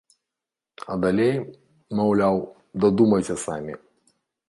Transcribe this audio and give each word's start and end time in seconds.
А 0.93 0.97
далей, 1.03 1.37
маўляў, 2.01 2.43
дадумайце 2.83 3.41
самі. 3.47 3.73